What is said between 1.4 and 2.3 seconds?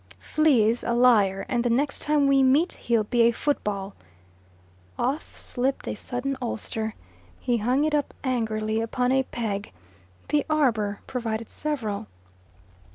and the next time